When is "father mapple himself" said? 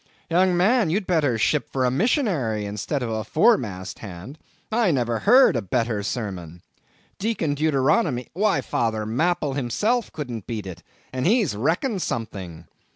8.61-10.11